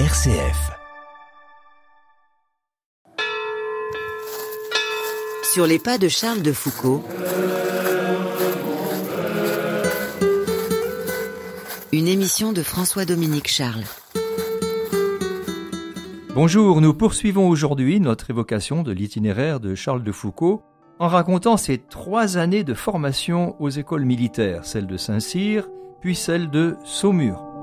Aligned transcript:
RCF. 0.00 0.72
Sur 5.52 5.68
les 5.68 5.78
pas 5.78 5.98
de 5.98 6.08
Charles 6.08 6.42
de 6.42 6.50
Foucault. 6.52 7.04
Une 11.92 12.08
émission 12.08 12.52
de 12.52 12.64
François-Dominique 12.64 13.46
Charles. 13.46 13.84
Bonjour, 16.34 16.80
nous 16.80 16.92
poursuivons 16.92 17.48
aujourd'hui 17.48 18.00
notre 18.00 18.30
évocation 18.30 18.82
de 18.82 18.90
l'itinéraire 18.90 19.60
de 19.60 19.76
Charles 19.76 20.02
de 20.02 20.10
Foucault 20.10 20.64
en 20.98 21.06
racontant 21.06 21.56
ses 21.56 21.78
trois 21.78 22.36
années 22.36 22.64
de 22.64 22.74
formation 22.74 23.54
aux 23.62 23.70
écoles 23.70 24.04
militaires, 24.04 24.64
celle 24.64 24.88
de 24.88 24.96
Saint-Cyr, 24.96 25.68
puis 26.00 26.16
celle 26.16 26.50
de 26.50 26.74
Saumur. 26.84 27.53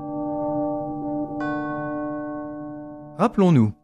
Rappelons-nous, 3.18 3.74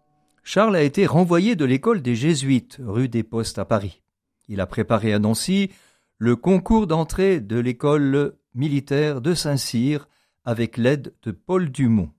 Charles 0.42 0.77
a 0.77 0.82
été 0.82 1.06
renvoyé 1.06 1.55
de 1.55 1.64
l'école 1.64 2.00
des 2.00 2.16
Jésuites, 2.16 2.78
rue 2.82 3.09
des 3.09 3.23
Postes 3.23 3.59
à 3.59 3.64
Paris. 3.64 4.02
Il 4.48 4.60
a 4.60 4.66
préparé 4.66 5.12
à 5.12 5.19
Nancy 5.19 5.70
le 6.16 6.34
concours 6.34 6.86
d'entrée 6.86 7.41
de 7.41 7.59
l'école 7.59 8.34
militaire 8.55 9.20
de 9.20 9.34
Saint-Cyr 9.34 10.09
avec 10.45 10.78
l'aide 10.78 11.14
de 11.22 11.30
Paul 11.30 11.70
Dumont. 11.70 12.10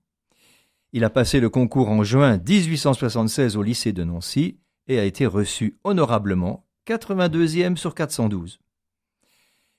Il 0.92 1.04
a 1.04 1.10
passé 1.10 1.40
le 1.40 1.50
concours 1.50 1.90
en 1.90 2.04
juin 2.04 2.38
1876 2.38 3.56
au 3.56 3.62
lycée 3.62 3.92
de 3.92 4.04
Nancy 4.04 4.58
et 4.86 4.98
a 4.98 5.04
été 5.04 5.26
reçu 5.26 5.78
honorablement 5.84 6.64
82e 6.86 7.76
sur 7.76 7.94
412. 7.94 8.60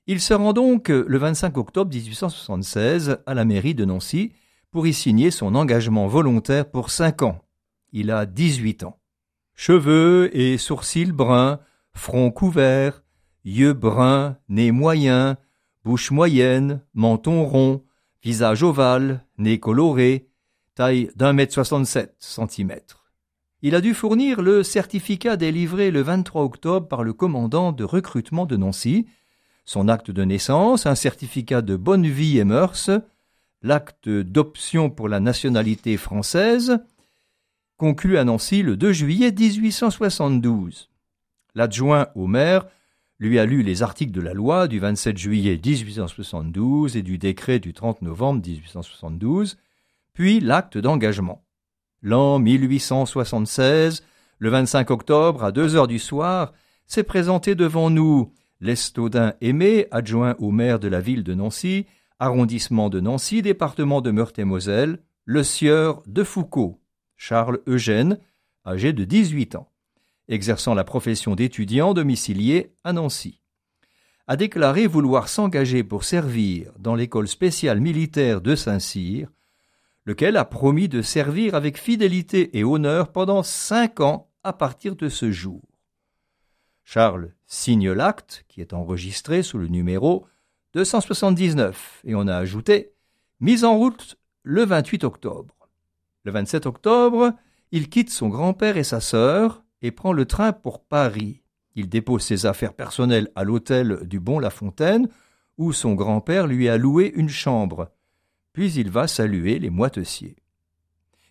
Il 0.07 0.19
se 0.19 0.33
rend 0.33 0.51
donc 0.51 0.89
le 0.89 1.17
25 1.17 1.57
octobre 1.57 1.93
1876 1.93 3.19
à 3.25 3.33
la 3.33 3.45
mairie 3.45 3.75
de 3.75 3.85
Nancy 3.85 4.33
pour 4.71 4.87
y 4.87 4.93
signer 4.93 5.31
son 5.31 5.53
engagement 5.55 6.07
volontaire 6.07 6.69
pour 6.69 6.89
cinq 6.89 7.21
ans. 7.21 7.41
Il 7.91 8.09
a 8.09 8.25
18 8.25 8.83
ans. 8.83 8.97
Cheveux 9.53 10.35
et 10.35 10.57
sourcils 10.57 11.11
bruns, 11.11 11.59
front 11.93 12.31
couvert, 12.31 13.03
yeux 13.43 13.73
bruns, 13.73 14.37
nez 14.47 14.71
moyen, 14.71 15.37
bouche 15.83 16.11
moyenne, 16.11 16.81
menton 16.93 17.43
rond, 17.43 17.83
visage 18.23 18.63
ovale, 18.63 19.25
nez 19.37 19.59
coloré, 19.59 20.29
taille 20.73 21.11
d'un 21.15 21.33
mètre 21.33 21.53
soixante-sept 21.53 22.15
centimètres. 22.19 23.11
Il 23.61 23.75
a 23.75 23.81
dû 23.81 23.93
fournir 23.93 24.41
le 24.41 24.63
certificat 24.63 25.37
délivré 25.37 25.91
le 25.91 26.01
23 26.01 26.43
octobre 26.43 26.87
par 26.87 27.03
le 27.03 27.13
commandant 27.13 27.71
de 27.71 27.83
recrutement 27.83 28.45
de 28.45 28.55
Nancy, 28.57 29.05
son 29.65 29.87
acte 29.87 30.09
de 30.09 30.23
naissance, 30.23 30.85
un 30.85 30.95
certificat 30.95 31.61
de 31.61 31.75
bonne 31.75 32.07
vie 32.07 32.39
et 32.39 32.43
mœurs, 32.43 32.89
l'acte 33.61 34.09
d'option 34.09 34.89
pour 34.89 35.07
la 35.07 35.19
nationalité 35.19 35.97
française, 35.97 36.79
conclu 37.77 38.17
à 38.17 38.23
Nancy 38.23 38.63
le 38.63 38.77
2 38.77 38.91
juillet 38.91 39.31
1872. 39.31 40.89
L'adjoint 41.55 42.07
au 42.15 42.27
maire 42.27 42.65
lui 43.19 43.37
a 43.37 43.45
lu 43.45 43.61
les 43.61 43.83
articles 43.83 44.11
de 44.11 44.21
la 44.21 44.33
loi 44.33 44.67
du 44.67 44.79
27 44.79 45.17
juillet 45.17 45.59
1872 45.63 46.97
et 46.97 47.03
du 47.03 47.19
décret 47.19 47.59
du 47.59 47.73
30 47.73 48.01
novembre 48.01 48.41
1872, 48.45 49.57
puis 50.13 50.39
l'acte 50.39 50.77
d'engagement. 50.77 51.43
L'an 52.01 52.39
1876, 52.39 54.03
le 54.39 54.49
25 54.49 54.89
octobre, 54.89 55.43
à 55.43 55.51
deux 55.51 55.75
heures 55.75 55.87
du 55.87 55.99
soir, 55.99 56.53
s'est 56.87 57.03
présenté 57.03 57.53
devant 57.53 57.91
nous 57.91 58.33
l'Estaudin 58.59 59.33
Aimé, 59.39 59.85
adjoint 59.91 60.35
au 60.39 60.49
maire 60.49 60.79
de 60.79 60.87
la 60.87 60.99
ville 60.99 61.23
de 61.23 61.35
Nancy, 61.35 61.85
arrondissement 62.21 62.89
de 62.89 62.99
Nancy, 62.99 63.41
département 63.41 63.99
de 63.99 64.11
Meurthe-et-Moselle, 64.11 64.99
le 65.25 65.43
sieur 65.43 66.03
de 66.05 66.23
Foucault, 66.23 66.79
Charles 67.17 67.59
Eugène, 67.65 68.19
âgé 68.63 68.93
de 68.93 69.03
18 69.03 69.55
ans, 69.55 69.71
exerçant 70.27 70.75
la 70.75 70.83
profession 70.83 71.33
d'étudiant 71.33 71.95
domicilié 71.95 72.75
à 72.83 72.93
Nancy, 72.93 73.41
a 74.27 74.35
déclaré 74.37 74.85
vouloir 74.85 75.29
s'engager 75.29 75.83
pour 75.83 76.03
servir 76.03 76.71
dans 76.77 76.93
l'école 76.93 77.27
spéciale 77.27 77.81
militaire 77.81 78.39
de 78.39 78.55
Saint-Cyr, 78.55 79.27
lequel 80.05 80.37
a 80.37 80.45
promis 80.45 80.87
de 80.87 81.01
servir 81.01 81.55
avec 81.55 81.75
fidélité 81.79 82.55
et 82.55 82.63
honneur 82.63 83.11
pendant 83.11 83.41
cinq 83.41 83.99
ans 83.99 84.29
à 84.43 84.53
partir 84.53 84.95
de 84.95 85.09
ce 85.09 85.31
jour. 85.31 85.63
Charles 86.83 87.33
signe 87.47 87.91
l'acte, 87.91 88.45
qui 88.47 88.61
est 88.61 88.73
enregistré 88.73 89.41
sous 89.41 89.57
le 89.57 89.69
numéro 89.69 90.27
279, 90.73 92.01
et 92.05 92.15
on 92.15 92.27
a 92.27 92.35
ajouté 92.35 92.93
mise 93.41 93.65
en 93.65 93.77
route 93.77 94.17
le 94.43 94.63
28 94.63 95.03
octobre. 95.03 95.55
Le 96.23 96.31
27 96.31 96.65
octobre, 96.65 97.33
il 97.71 97.89
quitte 97.89 98.09
son 98.09 98.29
grand-père 98.29 98.77
et 98.77 98.83
sa 98.83 99.01
sœur 99.01 99.63
et 99.81 99.91
prend 99.91 100.13
le 100.13 100.25
train 100.25 100.53
pour 100.53 100.83
Paris. 100.83 101.41
Il 101.75 101.89
dépose 101.89 102.23
ses 102.23 102.45
affaires 102.45 102.73
personnelles 102.73 103.29
à 103.35 103.43
l'hôtel 103.43 103.99
du 104.03 104.19
Bon 104.19 104.39
La 104.39 104.49
Fontaine, 104.49 105.09
où 105.57 105.73
son 105.73 105.93
grand-père 105.93 106.47
lui 106.47 106.69
a 106.69 106.77
loué 106.77 107.11
une 107.15 107.29
chambre. 107.29 107.89
Puis 108.53 108.73
il 108.73 108.89
va 108.89 109.07
saluer 109.07 109.59
les 109.59 109.69
moitessiers. 109.69 110.37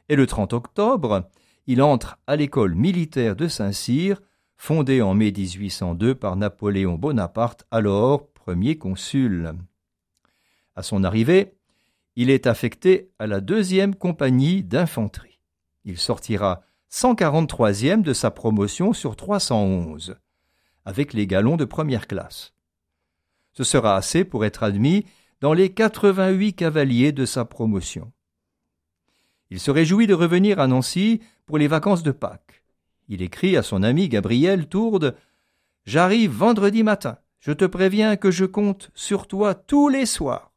Et 0.09 0.17
le 0.17 0.27
30 0.27 0.53
octobre, 0.53 1.29
il 1.67 1.83
entre 1.83 2.19
à 2.27 2.37
l'école 2.37 2.75
militaire 2.75 3.37
de 3.37 3.49
Saint-Cyr, 3.49 4.21
fondée 4.57 5.03
en 5.03 5.15
mai 5.15 5.33
1802 5.33 6.15
par 6.15 6.37
Napoléon 6.37 6.97
Bonaparte, 6.97 7.65
alors 7.71 8.30
premier 8.41 8.79
consul. 8.79 9.53
À 10.75 10.83
son 10.83 11.05
arrivée, 11.05 11.53
il 12.17 12.31
est 12.31 12.47
affecté 12.47 13.11
à 13.19 13.27
la 13.27 13.43
deuxième 13.43 13.95
compagnie 13.95 14.63
d'infanterie. 14.63 15.41
Il 15.85 15.99
sortira 15.99 16.63
143e 16.91 18.01
de 18.01 18.15
sa 18.15 18.31
promotion 18.31 18.95
sur 18.95 19.15
311, 19.15 20.17
avec 20.87 21.13
les 21.13 21.27
galons 21.27 21.59
de 21.59 21.67
première 21.67 22.07
classe. 22.07 22.55
Ce 23.53 23.63
sera 23.63 23.95
assez 23.95 24.25
pour 24.25 24.47
être 24.47 24.63
admis 24.63 25.05
dans 25.43 25.53
les 25.53 25.71
88 25.71 26.55
cavaliers 26.55 27.13
de 27.13 27.27
sa 27.27 27.45
promotion. 27.45 28.11
Il 29.51 29.61
se 29.61 29.71
réjouit 29.71 30.07
de 30.07 30.15
revenir 30.15 30.61
à 30.61 30.67
Nancy 30.67 31.21
pour 31.45 31.59
les 31.59 31.69
vacances 31.69 32.03
de 32.03 32.13
Pâques. 32.13 32.65
Il 33.09 33.21
écrit 33.21 33.59
à 33.59 33.63
son 33.63 33.83
ami 33.83 34.09
Gabriel 34.09 34.67
Tourde 34.67 35.15
J'arrive 35.85 36.31
vendredi 36.31 36.83
matin. 36.83 37.19
Je 37.41 37.53
te 37.53 37.65
préviens 37.65 38.17
que 38.17 38.31
je 38.31 38.45
compte 38.45 38.91
sur 38.95 39.27
toi 39.27 39.55
tous 39.55 39.89
les 39.89 40.05
soirs. 40.05 40.53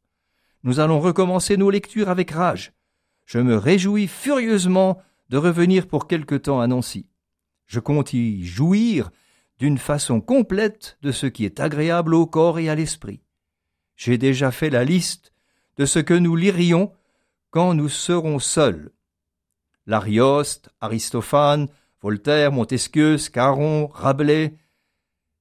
Nous 0.63 0.79
allons 0.79 0.99
recommencer 0.99 1.55
nos 1.55 1.69
lectures 1.69 2.09
avec 2.09 2.31
rage. 2.31 2.73
Je 3.25 3.39
me 3.39 3.55
réjouis 3.55 4.07
furieusement 4.07 5.01
de 5.29 5.37
revenir 5.37 5.87
pour 5.87 6.07
quelque 6.07 6.35
temps 6.35 6.59
à 6.59 6.67
Nancy. 6.67 7.07
Je 7.67 7.79
compte 7.79 8.13
y 8.13 8.43
jouir 8.43 9.11
d'une 9.59 9.77
façon 9.77 10.19
complète 10.19 10.97
de 11.01 11.13
ce 11.13 11.25
qui 11.25 11.45
est 11.45 11.61
agréable 11.61 12.13
au 12.13 12.25
corps 12.25 12.59
et 12.59 12.69
à 12.69 12.75
l'esprit. 12.75 13.21
J'ai 13.95 14.17
déjà 14.17 14.51
fait 14.51 14.69
la 14.69 14.83
liste 14.83 15.31
de 15.77 15.85
ce 15.85 15.99
que 15.99 16.13
nous 16.13 16.35
lirions 16.35 16.91
quand 17.49 17.73
nous 17.73 17.89
serons 17.89 18.39
seuls. 18.39 18.91
L'Arioste, 19.85 20.69
Aristophane, 20.81 21.67
Voltaire, 22.01 22.51
Montesquieu, 22.51 23.17
Scarron, 23.17 23.87
Rabelais, 23.87 24.57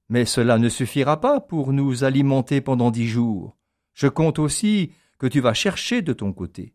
mais 0.09 0.25
cela 0.25 0.57
ne 0.57 0.69
suffira 0.69 1.19
pas 1.19 1.39
pour 1.39 1.73
nous 1.73 2.03
alimenter 2.03 2.61
pendant 2.61 2.91
dix 2.91 3.07
jours. 3.07 3.55
Je 3.93 4.07
compte 4.07 4.39
aussi 4.39 4.91
que 5.17 5.27
tu 5.27 5.39
vas 5.39 5.53
chercher 5.53 6.01
de 6.01 6.13
ton 6.13 6.33
côté. 6.33 6.73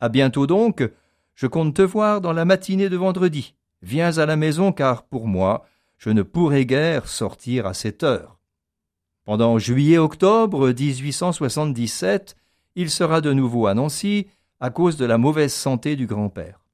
À 0.00 0.08
bientôt 0.08 0.46
donc, 0.46 0.88
je 1.34 1.46
compte 1.46 1.74
te 1.74 1.82
voir 1.82 2.20
dans 2.20 2.32
la 2.32 2.44
matinée 2.44 2.88
de 2.88 2.96
vendredi. 2.96 3.54
Viens 3.82 4.18
à 4.18 4.26
la 4.26 4.36
maison 4.36 4.72
car 4.72 5.04
pour 5.04 5.26
moi, 5.26 5.66
je 5.96 6.10
ne 6.10 6.22
pourrai 6.22 6.66
guère 6.66 7.08
sortir 7.08 7.66
à 7.66 7.74
cette 7.74 8.02
heure. 8.02 8.38
Pendant 9.24 9.58
juillet-octobre 9.58 10.68
1877, 10.68 12.36
il 12.76 12.90
sera 12.90 13.20
de 13.20 13.32
nouveau 13.32 13.66
à 13.66 13.74
Nancy 13.74 14.26
à 14.60 14.70
cause 14.70 14.96
de 14.96 15.04
la 15.04 15.18
mauvaise 15.18 15.52
santé 15.52 15.96
du 15.96 16.06
grand-père. 16.06 16.64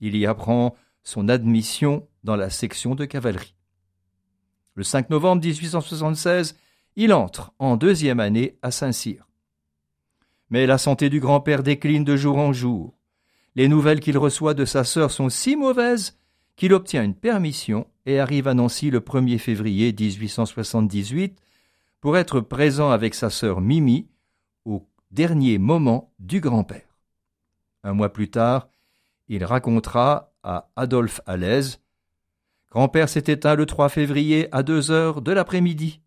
Il 0.00 0.16
y 0.16 0.26
apprend 0.26 0.74
son 1.02 1.28
admission 1.28 2.06
dans 2.24 2.36
la 2.36 2.50
section 2.50 2.94
de 2.94 3.04
cavalerie. 3.04 3.54
Le 4.80 4.84
5 4.84 5.10
novembre 5.10 5.42
1876, 5.44 6.56
il 6.96 7.12
entre 7.12 7.52
en 7.58 7.76
deuxième 7.76 8.18
année 8.18 8.56
à 8.62 8.70
Saint-Cyr. 8.70 9.28
Mais 10.48 10.64
la 10.64 10.78
santé 10.78 11.10
du 11.10 11.20
grand-père 11.20 11.62
décline 11.62 12.02
de 12.02 12.16
jour 12.16 12.38
en 12.38 12.54
jour. 12.54 12.94
Les 13.56 13.68
nouvelles 13.68 14.00
qu'il 14.00 14.16
reçoit 14.16 14.54
de 14.54 14.64
sa 14.64 14.84
sœur 14.84 15.10
sont 15.10 15.28
si 15.28 15.54
mauvaises 15.54 16.18
qu'il 16.56 16.72
obtient 16.72 17.04
une 17.04 17.14
permission 17.14 17.88
et 18.06 18.20
arrive 18.20 18.48
à 18.48 18.54
Nancy 18.54 18.88
le 18.88 19.00
1er 19.00 19.36
février 19.36 19.92
1878 19.92 21.38
pour 22.00 22.16
être 22.16 22.40
présent 22.40 22.90
avec 22.90 23.14
sa 23.14 23.28
sœur 23.28 23.60
Mimi 23.60 24.08
au 24.64 24.88
dernier 25.10 25.58
moment 25.58 26.14
du 26.18 26.40
grand-père. 26.40 26.96
Un 27.84 27.92
mois 27.92 28.14
plus 28.14 28.30
tard, 28.30 28.70
il 29.28 29.44
racontera 29.44 30.32
à 30.42 30.70
Adolphe 30.74 31.20
Alaise 31.26 31.82
Grand-père 32.70 33.08
s'est 33.08 33.24
éteint 33.26 33.56
le 33.56 33.66
3 33.66 33.88
février 33.88 34.48
à 34.52 34.62
deux 34.62 34.90
heures 34.90 35.22
de 35.22 35.32
l'après-midi. 35.32 36.00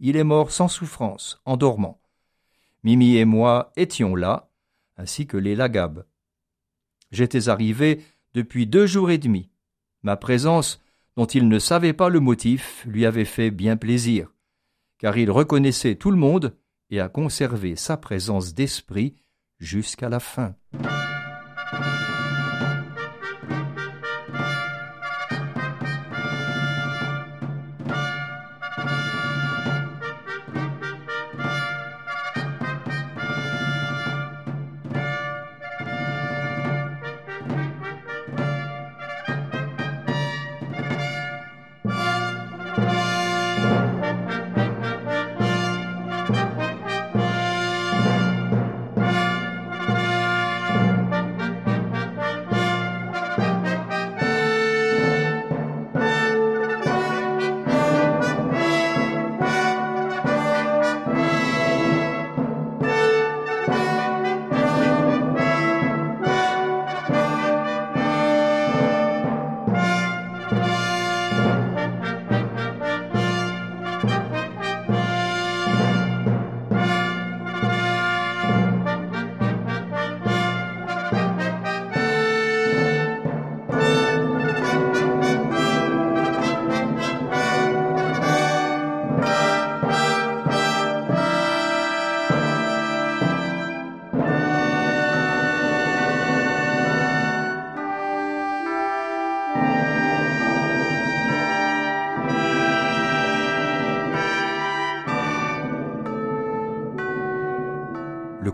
Il 0.00 0.16
est 0.16 0.24
mort 0.24 0.50
sans 0.50 0.68
souffrance, 0.68 1.40
en 1.44 1.56
dormant. 1.56 2.00
Mimi 2.84 3.16
et 3.16 3.24
moi 3.24 3.72
étions 3.76 4.14
là, 4.14 4.48
ainsi 4.96 5.26
que 5.26 5.36
les 5.36 5.54
Lagab. 5.54 6.04
J'étais 7.10 7.48
arrivé 7.48 8.02
depuis 8.34 8.66
deux 8.66 8.86
jours 8.86 9.10
et 9.10 9.18
demi. 9.18 9.50
Ma 10.02 10.16
présence, 10.16 10.80
dont 11.16 11.26
il 11.26 11.48
ne 11.48 11.58
savait 11.58 11.92
pas 11.92 12.08
le 12.08 12.20
motif, 12.20 12.84
lui 12.86 13.04
avait 13.04 13.24
fait 13.24 13.50
bien 13.50 13.76
plaisir, 13.76 14.32
car 14.98 15.18
il 15.18 15.30
reconnaissait 15.30 15.96
tout 15.96 16.10
le 16.10 16.16
monde 16.16 16.56
et 16.90 17.00
a 17.00 17.08
conservé 17.08 17.76
sa 17.76 17.96
présence 17.96 18.54
d'esprit 18.54 19.14
jusqu'à 19.58 20.08
la 20.08 20.20
fin. 20.20 20.54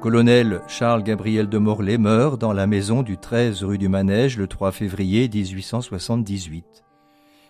Colonel 0.02 0.62
Charles 0.66 1.04
Gabriel 1.04 1.49
de 1.49 1.58
Morlaix 1.58 1.96
meurt 1.96 2.40
dans 2.40 2.52
la 2.52 2.66
maison 2.66 3.04
du 3.04 3.19
13 3.19 3.62
rue 3.62 3.78
du 3.78 3.88
Manège 3.88 4.37
le 4.37 4.49
3 4.49 4.72
février 4.72 5.28
1878. 5.32 6.64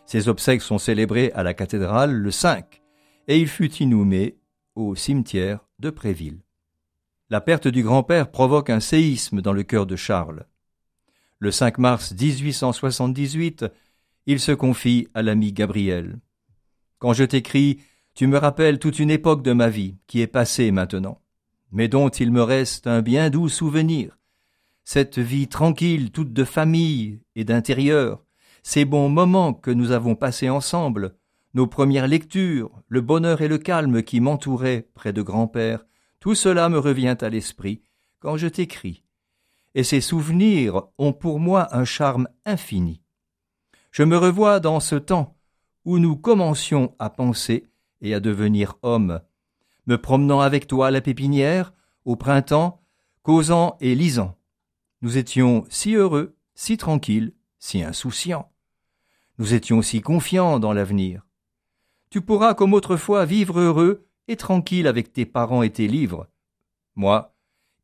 Ses 0.04 0.28
obsèques 0.28 0.60
sont 0.60 0.76
célébrées 0.76 1.32
à 1.34 1.44
la 1.44 1.54
cathédrale 1.54 2.12
le 2.12 2.30
5 2.30 2.82
et 3.26 3.38
il 3.38 3.48
fut 3.48 3.72
inhumé 3.76 4.36
au 4.74 4.94
cimetière 4.94 5.66
de 5.78 5.88
Préville. 5.88 6.42
La 7.30 7.40
perte 7.40 7.68
du 7.68 7.82
grand-père 7.82 8.30
provoque 8.30 8.68
un 8.68 8.80
séisme 8.80 9.40
dans 9.40 9.54
le 9.54 9.62
cœur 9.62 9.86
de 9.86 9.96
Charles. 9.96 10.44
Le 11.38 11.50
5 11.50 11.78
mars 11.78 12.12
1878, 12.12 13.64
il 14.26 14.38
se 14.38 14.52
confie 14.52 15.08
à 15.14 15.22
l'ami 15.22 15.54
Gabriel. 15.54 16.18
Quand 16.98 17.14
je 17.14 17.24
t'écris, 17.24 17.80
tu 18.14 18.26
me 18.26 18.36
rappelles 18.36 18.78
toute 18.78 18.98
une 18.98 19.10
époque 19.10 19.42
de 19.42 19.54
ma 19.54 19.70
vie 19.70 19.96
qui 20.06 20.20
est 20.20 20.26
passée 20.26 20.70
maintenant 20.70 21.21
mais 21.72 21.88
dont 21.88 22.10
il 22.10 22.30
me 22.30 22.42
reste 22.42 22.86
un 22.86 23.02
bien 23.02 23.30
doux 23.30 23.48
souvenir. 23.48 24.18
Cette 24.84 25.18
vie 25.18 25.48
tranquille, 25.48 26.10
toute 26.10 26.32
de 26.32 26.44
famille 26.44 27.20
et 27.34 27.44
d'intérieur, 27.44 28.22
ces 28.62 28.84
bons 28.84 29.08
moments 29.08 29.54
que 29.54 29.70
nous 29.70 29.90
avons 29.90 30.14
passés 30.14 30.50
ensemble, 30.50 31.16
nos 31.54 31.66
premières 31.66 32.06
lectures, 32.06 32.70
le 32.88 33.00
bonheur 33.00 33.40
et 33.40 33.48
le 33.48 33.58
calme 33.58 34.02
qui 34.02 34.20
m'entouraient 34.20 34.88
près 34.94 35.12
de 35.12 35.22
grand-père, 35.22 35.84
tout 36.20 36.34
cela 36.34 36.68
me 36.68 36.78
revient 36.78 37.16
à 37.20 37.28
l'esprit 37.28 37.82
quand 38.20 38.36
je 38.36 38.46
t'écris. 38.46 39.02
Et 39.74 39.82
ces 39.82 40.00
souvenirs 40.00 40.82
ont 40.98 41.12
pour 41.12 41.40
moi 41.40 41.74
un 41.76 41.84
charme 41.84 42.28
infini. 42.44 43.02
Je 43.90 44.02
me 44.02 44.16
revois 44.16 44.60
dans 44.60 44.80
ce 44.80 44.96
temps 44.96 45.36
où 45.84 45.98
nous 45.98 46.16
commencions 46.16 46.94
à 46.98 47.10
penser 47.10 47.66
et 48.00 48.14
à 48.14 48.20
devenir 48.20 48.76
hommes, 48.82 49.20
me 49.86 49.96
promenant 49.96 50.40
avec 50.40 50.66
toi 50.66 50.88
à 50.88 50.90
la 50.90 51.00
pépinière, 51.00 51.72
au 52.04 52.16
printemps, 52.16 52.82
causant 53.22 53.76
et 53.80 53.94
lisant. 53.94 54.36
Nous 55.00 55.18
étions 55.18 55.64
si 55.68 55.94
heureux, 55.94 56.36
si 56.54 56.76
tranquilles, 56.76 57.34
si 57.58 57.82
insouciants. 57.82 58.50
Nous 59.38 59.54
étions 59.54 59.82
si 59.82 60.00
confiants 60.00 60.58
dans 60.58 60.72
l'avenir. 60.72 61.26
Tu 62.10 62.20
pourras, 62.20 62.54
comme 62.54 62.74
autrefois, 62.74 63.24
vivre 63.24 63.58
heureux 63.58 64.06
et 64.28 64.36
tranquille 64.36 64.86
avec 64.86 65.12
tes 65.12 65.26
parents 65.26 65.62
et 65.62 65.70
tes 65.70 65.88
livres. 65.88 66.28
Moi, 66.94 67.34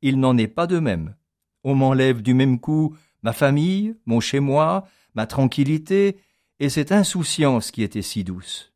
il 0.03 0.21
n'en 0.21 0.37
est 0.37 0.49
pas 0.49 0.67
de 0.67 0.79
même. 0.79 1.17
On 1.65 1.75
m'enlève 1.75 2.23
du 2.23 2.35
même 2.35 2.61
coup 2.61 2.97
ma 3.23 3.33
famille, 3.33 3.97
mon 4.07 4.21
chez-moi, 4.21 4.87
ma 5.15 5.27
tranquillité, 5.27 6.19
et 6.61 6.69
cette 6.69 6.93
insouciance 6.93 7.71
qui 7.71 7.83
était 7.83 8.03
si 8.03 8.25
douce. 8.25 8.73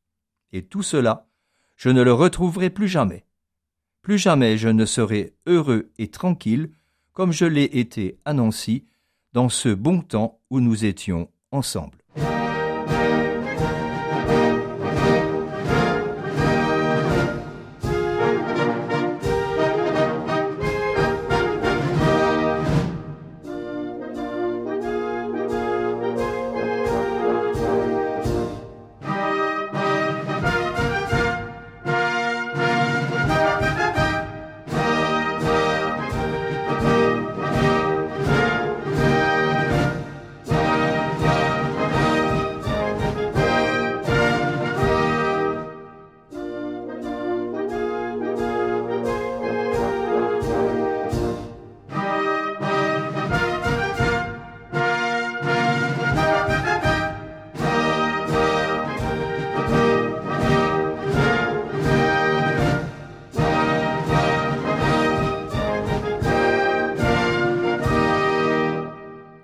Et 0.53 0.65
tout 0.65 0.83
cela, 0.83 1.29
je 1.83 1.89
ne 1.89 2.03
le 2.03 2.13
retrouverai 2.13 2.71
plus 2.71 2.87
jamais. 2.87 3.25
Plus 4.03 4.17
jamais 4.17 4.57
je 4.57 4.69
ne 4.69 4.85
serai 4.85 5.35
heureux 5.47 5.91
et 5.99 6.13
tranquille 6.13 6.71
comme 7.13 7.33
je 7.33 7.45
l'ai 7.45 7.65
été 7.65 8.21
à 8.25 8.35
Nancy 8.35 8.85
dans 9.33 9.49
ce 9.49 9.69
bon 9.71 10.01
temps 10.01 10.39
où 10.49 10.61
nous 10.61 10.85
étions 10.85 11.29
ensemble. 11.51 11.99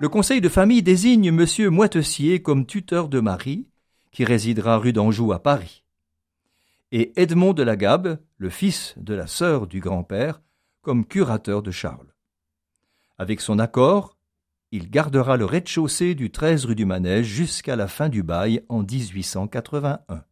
Le 0.01 0.09
conseil 0.09 0.41
de 0.41 0.49
famille 0.49 0.85
désigne 0.85 1.27
M. 1.27 1.71
Moitessier 1.71 2.41
comme 2.41 2.67
tuteur 2.67 3.09
de 3.09 3.19
Marie, 3.19 3.67
qui 4.13 4.25
résidera 4.25 4.79
rue 4.79 4.93
d'Anjou 4.93 5.33
à 5.33 5.43
Paris, 5.43 5.83
et 6.93 7.13
Edmond 7.21 7.53
de 7.53 7.65
la 7.65 7.75
Gabe, 7.75 8.21
le 8.37 8.49
fils 8.49 8.95
de 8.97 9.15
la 9.15 9.27
sœur 9.27 9.67
du 9.67 9.81
grand-père, 9.81 10.41
comme 10.83 11.05
curateur 11.05 11.63
de 11.63 11.73
Charles. 11.73 12.15
Avec 13.19 13.41
son 13.41 13.59
accord, 13.59 14.17
il 14.71 14.89
gardera 14.89 15.37
le 15.37 15.45
rez-de-chaussée 15.45 16.15
du 16.15 16.31
13 16.31 16.67
rue 16.67 16.77
du 16.77 16.85
Manège 16.85 17.27
jusqu'à 17.27 17.75
la 17.75 17.89
fin 17.89 18.09
du 18.09 18.23
bail 18.23 18.63
en 18.69 18.85
1881. 18.85 20.23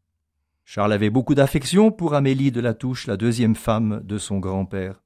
Charles 0.65 0.93
avait 0.93 1.11
beaucoup 1.11 1.35
d'affection 1.35 1.91
pour 1.91 2.15
Amélie 2.15 2.53
de 2.53 2.61
la 2.61 2.73
Touche, 2.73 3.09
la 3.09 3.17
deuxième 3.17 3.57
femme 3.57 4.01
de 4.05 4.17
son 4.17 4.39
grand-père. 4.39 5.03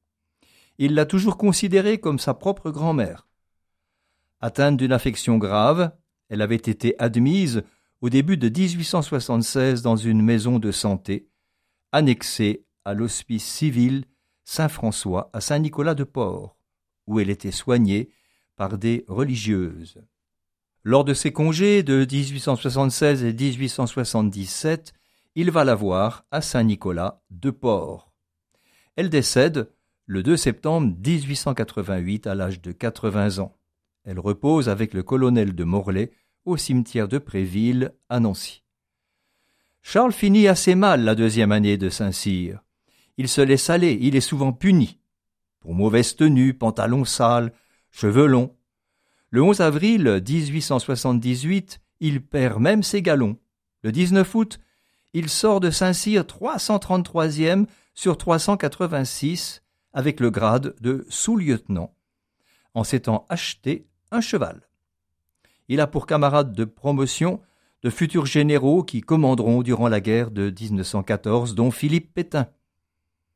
Il 0.76 0.94
l'a 0.94 1.06
toujours 1.06 1.38
considérée 1.38 1.98
comme 1.98 2.18
sa 2.18 2.34
propre 2.34 2.70
grand-mère. 2.70 3.26
Atteinte 4.40 4.78
d'une 4.78 4.92
affection 4.92 5.36
grave, 5.36 5.92
elle 6.28 6.40
avait 6.40 6.56
été 6.56 6.94
admise 6.98 7.62
au 8.00 8.08
début 8.08 8.38
de 8.38 8.48
1876 8.48 9.82
dans 9.82 9.96
une 9.96 10.22
maison 10.22 10.58
de 10.58 10.72
santé, 10.72 11.28
annexée 11.92 12.64
à 12.84 12.94
l'hospice 12.94 13.44
civil 13.44 14.04
Saint-François 14.44 15.28
à 15.34 15.40
Saint-Nicolas-de-Port, 15.40 16.56
où 17.06 17.20
elle 17.20 17.28
était 17.28 17.50
soignée 17.50 18.10
par 18.56 18.78
des 18.78 19.04
religieuses. 19.08 20.00
Lors 20.82 21.04
de 21.04 21.12
ses 21.12 21.32
congés 21.32 21.82
de 21.82 22.06
1876 22.10 23.22
et 23.24 23.34
1877, 23.34 24.94
il 25.34 25.50
va 25.50 25.64
la 25.64 25.74
voir 25.74 26.24
à 26.30 26.40
Saint-Nicolas 26.40 27.22
de 27.30 27.50
Port. 27.50 28.10
Elle 28.96 29.10
décède 29.10 29.70
le 30.06 30.22
2 30.22 30.36
septembre 30.36 30.96
1888 31.06 32.26
à 32.26 32.34
l'âge 32.34 32.62
de 32.62 32.72
80 32.72 33.38
ans. 33.38 33.59
Elle 34.04 34.18
repose 34.18 34.68
avec 34.68 34.94
le 34.94 35.02
colonel 35.02 35.54
de 35.54 35.64
Morlaix 35.64 36.10
au 36.44 36.56
cimetière 36.56 37.08
de 37.08 37.18
Préville 37.18 37.92
à 38.08 38.20
Nancy. 38.20 38.62
Charles 39.82 40.12
finit 40.12 40.48
assez 40.48 40.74
mal 40.74 41.02
la 41.04 41.14
deuxième 41.14 41.52
année 41.52 41.76
de 41.76 41.88
Saint-Cyr. 41.88 42.62
Il 43.16 43.28
se 43.28 43.40
laisse 43.40 43.70
aller, 43.70 43.98
il 44.00 44.16
est 44.16 44.20
souvent 44.20 44.52
puni. 44.52 44.98
Pour 45.60 45.74
mauvaise 45.74 46.16
tenue, 46.16 46.54
pantalon 46.54 47.04
sale, 47.04 47.52
cheveux 47.90 48.26
longs. 48.26 48.56
Le 49.30 49.42
11 49.42 49.60
avril 49.60 50.22
1878, 50.26 51.80
il 52.00 52.24
perd 52.24 52.60
même 52.60 52.82
ses 52.82 53.02
galons. 53.02 53.38
Le 53.82 53.92
19 53.92 54.34
août, 54.34 54.60
il 55.12 55.28
sort 55.28 55.60
de 55.60 55.70
Saint-Cyr 55.70 56.22
333e 56.22 57.66
sur 57.94 58.16
386 58.16 59.62
avec 59.92 60.20
le 60.20 60.30
grade 60.30 60.74
de 60.80 61.06
sous-lieutenant, 61.08 61.94
en 62.74 62.84
s'étant 62.84 63.26
acheté 63.28 63.86
un 64.10 64.20
cheval. 64.20 64.62
Il 65.68 65.80
a 65.80 65.86
pour 65.86 66.06
camarade 66.06 66.52
de 66.52 66.64
promotion 66.64 67.40
de 67.82 67.90
futurs 67.90 68.26
généraux 68.26 68.82
qui 68.82 69.00
commanderont 69.00 69.62
durant 69.62 69.88
la 69.88 70.00
guerre 70.00 70.30
de 70.30 70.50
1914, 70.50 71.54
dont 71.54 71.70
Philippe 71.70 72.12
Pétain. 72.12 72.48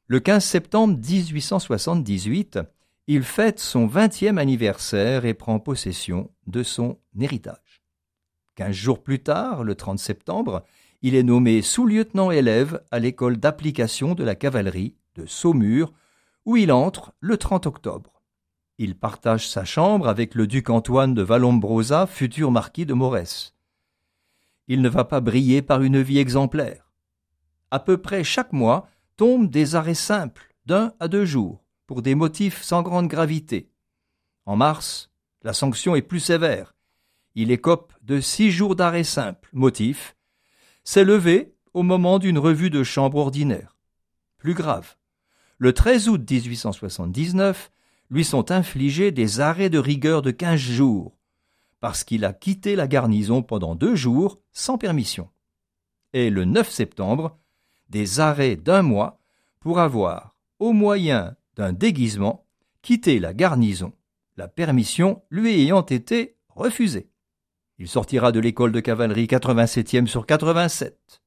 Le 0.06 0.20
15 0.20 0.44
septembre 0.44 0.98
1878, 0.98 2.58
il 3.06 3.22
fête 3.22 3.58
son 3.58 3.86
vingtième 3.86 4.38
anniversaire 4.38 5.24
et 5.24 5.34
prend 5.34 5.58
possession 5.58 6.30
de 6.46 6.62
son 6.62 6.98
héritage. 7.18 7.82
Quinze 8.54 8.74
jours 8.74 9.02
plus 9.02 9.20
tard, 9.20 9.64
le 9.64 9.74
30 9.74 9.98
septembre, 9.98 10.64
il 11.02 11.14
est 11.14 11.22
nommé 11.22 11.60
sous-lieutenant 11.62 12.30
élève 12.30 12.82
à 12.90 12.98
l'école 12.98 13.36
d'application 13.36 14.14
de 14.14 14.24
la 14.24 14.34
cavalerie 14.34 14.94
de 15.16 15.26
Saumur, 15.26 15.92
où 16.44 16.56
il 16.56 16.72
entre 16.72 17.12
le 17.20 17.36
30 17.36 17.66
octobre. 17.66 18.13
Il 18.78 18.96
partage 18.98 19.48
sa 19.48 19.64
chambre 19.64 20.08
avec 20.08 20.34
le 20.34 20.48
duc 20.48 20.68
Antoine 20.68 21.14
de 21.14 21.22
Vallombrosa, 21.22 22.08
futur 22.08 22.50
marquis 22.50 22.86
de 22.86 22.94
Morès. 22.94 23.54
Il 24.66 24.82
ne 24.82 24.88
va 24.88 25.04
pas 25.04 25.20
briller 25.20 25.62
par 25.62 25.82
une 25.82 26.02
vie 26.02 26.18
exemplaire. 26.18 26.90
À 27.70 27.78
peu 27.78 27.98
près 27.98 28.24
chaque 28.24 28.52
mois 28.52 28.88
tombent 29.16 29.48
des 29.48 29.76
arrêts 29.76 29.94
simples 29.94 30.52
d'un 30.66 30.92
à 30.98 31.06
deux 31.06 31.24
jours, 31.24 31.64
pour 31.86 32.02
des 32.02 32.16
motifs 32.16 32.62
sans 32.62 32.82
grande 32.82 33.06
gravité. 33.06 33.70
En 34.44 34.56
mars, 34.56 35.10
la 35.42 35.52
sanction 35.52 35.94
est 35.94 36.02
plus 36.02 36.20
sévère. 36.20 36.74
Il 37.36 37.52
écope 37.52 37.92
de 38.02 38.20
six 38.20 38.50
jours 38.50 38.74
d'arrêt 38.74 39.04
simple, 39.04 39.48
motif, 39.52 40.16
s'est 40.82 41.04
levé 41.04 41.54
au 41.74 41.82
moment 41.82 42.18
d'une 42.18 42.38
revue 42.38 42.70
de 42.70 42.82
chambre 42.82 43.18
ordinaire. 43.18 43.76
Plus 44.38 44.54
grave, 44.54 44.96
le 45.58 45.72
13 45.72 46.08
août 46.08 46.30
1879, 46.30 47.70
lui 48.14 48.25
sont 48.25 48.52
infligés 48.52 49.11
des 49.11 49.40
arrêts 49.40 49.71
de 49.71 49.78
rigueur 49.78 50.23
de 50.23 50.30
quinze 50.30 50.61
jours, 50.61 51.18
parce 51.80 52.04
qu'il 52.04 52.25
a 52.25 52.33
quitté 52.33 52.76
la 52.76 52.87
garnison 52.87 53.42
pendant 53.42 53.75
deux 53.75 53.97
jours 53.97 54.38
sans 54.52 54.78
permission. 54.78 55.28
Et 56.12 56.30
le 56.30 56.44
9 56.44 56.71
septembre, 56.71 57.37
des 57.90 58.21
arrêts 58.21 58.54
d'un 58.54 58.83
mois 58.83 59.21
pour 59.59 59.80
avoir, 59.80 60.37
au 60.61 60.73
moyen 60.73 61.35
d'un 61.56 61.73
déguisement, 61.73 62.47
quitté 62.83 63.18
la 63.18 63.35
garnison, 63.35 63.92
la 64.37 64.47
permission 64.47 65.25
lui 65.28 65.61
ayant 65.61 65.85
été 65.85 66.37
refusée. 66.50 67.11
Il 67.80 67.88
sortira 67.88 68.30
de 68.30 68.38
l'école 68.38 68.71
de 68.71 68.78
cavalerie 68.78 69.26
87e 69.26 70.06
sur 70.06 70.25
87. 70.25 71.21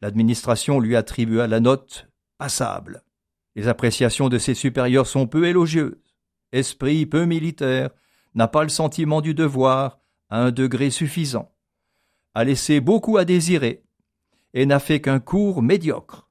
L'administration 0.00 0.78
lui 0.78 0.94
attribua 0.94 1.48
la 1.48 1.58
note 1.58 2.06
passable. 2.38 3.02
Les 3.56 3.66
appréciations 3.66 4.28
de 4.28 4.38
ses 4.38 4.54
supérieurs 4.54 5.08
sont 5.08 5.26
peu 5.26 5.48
élogieuses. 5.48 5.96
Esprit 6.52 7.06
peu 7.06 7.24
militaire, 7.24 7.90
n'a 8.34 8.48
pas 8.48 8.62
le 8.62 8.68
sentiment 8.68 9.20
du 9.20 9.34
devoir 9.34 9.98
à 10.30 10.42
un 10.42 10.50
degré 10.50 10.90
suffisant, 10.90 11.52
a 12.34 12.44
laissé 12.44 12.80
beaucoup 12.80 13.16
à 13.16 13.24
désirer, 13.24 13.82
et 14.54 14.66
n'a 14.66 14.78
fait 14.78 15.00
qu'un 15.00 15.20
cours 15.20 15.62
médiocre, 15.62 16.28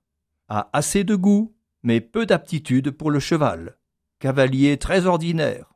a 0.47 0.69
assez 0.73 1.03
de 1.03 1.15
goût, 1.15 1.55
mais 1.83 2.01
peu 2.01 2.25
d'aptitude 2.25 2.91
pour 2.91 3.11
le 3.11 3.19
cheval, 3.19 3.77
cavalier 4.19 4.77
très 4.77 5.05
ordinaire. 5.05 5.73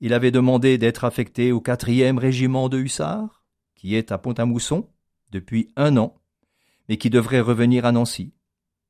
Il 0.00 0.12
avait 0.12 0.30
demandé 0.30 0.78
d'être 0.78 1.04
affecté 1.04 1.52
au 1.52 1.60
quatrième 1.60 2.18
régiment 2.18 2.68
de 2.68 2.78
hussards, 2.78 3.44
qui 3.74 3.94
est 3.94 4.12
à 4.12 4.18
Pont-à-Mousson 4.18 4.88
depuis 5.30 5.68
un 5.76 5.96
an, 5.96 6.14
mais 6.88 6.96
qui 6.96 7.10
devrait 7.10 7.40
revenir 7.40 7.84
à 7.84 7.92
Nancy. 7.92 8.34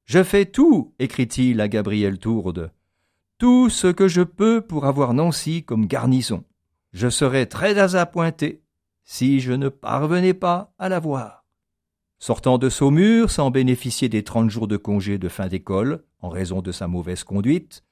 Je 0.05 0.23
fais 0.23 0.47
tout, 0.47 0.95
écrit-il 0.99 1.61
à 1.61 1.69
Gabriel 1.69 2.19
Tourde, 2.19 2.71
tout 3.39 3.69
ce 3.69 3.89
que 3.89 4.09
je 4.09 4.23
peux 4.23 4.61
pour 4.61 4.87
avoir 4.87 5.15
Nancy 5.15 5.65
comme 5.65 5.87
garnison. 5.87 6.45
Je 6.93 7.09
serais 7.09 7.47
très 7.47 7.75
désappointé 7.75 8.63
si 9.05 9.41
je 9.41 9.53
ne 9.53 9.69
parvenais 9.69 10.35
pas 10.35 10.73
à 10.79 10.89
la 10.89 11.01
voir. 11.01 11.45
Sortant 12.19 12.59
de 12.59 12.69
Saumur 12.69 13.31
sans 13.31 13.51
bénéficier 13.51 14.09
des 14.09 14.23
trente 14.23 14.51
jours 14.51 14.69
de 14.69 14.77
congé 14.77 15.19
de 15.19 15.29
fin 15.29 15.49
d'école 15.49 16.05
en 16.21 16.29
raison 16.29 16.63
de 16.63 16.73
sa 16.73 16.89
mauvaise 16.89 17.25
conduite, 17.25 17.85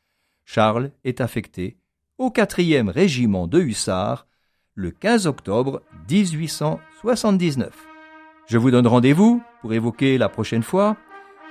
Charles 0.45 0.91
est 1.05 1.21
affecté 1.21 1.77
au 2.19 2.31
quatrième 2.31 2.89
régiment 2.89 3.47
de 3.47 3.61
hussards 3.61 4.27
le 4.75 4.91
15 4.91 5.27
octobre 5.27 5.83
1879. 6.09 7.71
Je 8.47 8.59
vous 8.59 8.71
donne 8.71 8.87
rendez-vous 8.87 9.43
pour 9.61 9.73
évoquer 9.73 10.17
la 10.19 10.29
prochaine 10.29 10.63
fois 10.63 10.97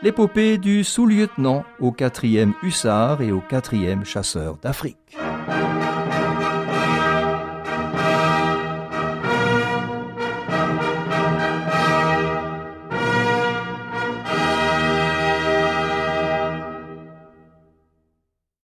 l'épopée 0.03 0.57
du 0.57 0.83
sous-lieutenant 0.83 1.63
au 1.79 1.91
quatrième 1.91 2.53
hussard 2.63 3.21
et 3.21 3.31
au 3.31 3.41
quatrième 3.41 4.03
chasseur 4.05 4.57
d'Afrique. 4.57 5.17